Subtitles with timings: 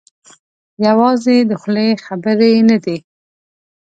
[0.87, 2.97] یوازې د خولې خبرې نه دي.